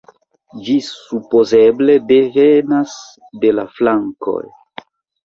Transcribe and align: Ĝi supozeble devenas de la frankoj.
Ĝi 0.67 0.77
supozeble 0.85 1.97
devenas 2.11 2.97
de 3.45 3.53
la 3.59 3.67
frankoj. 3.77 4.39